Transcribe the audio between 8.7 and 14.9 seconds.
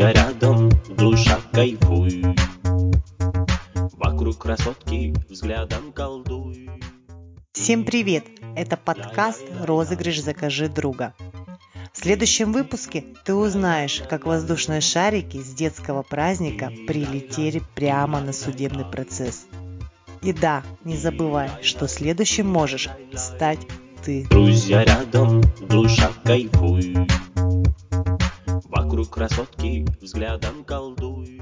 подкаст «Розыгрыш Закажи друга». В следующем выпуске ты узнаешь, как воздушные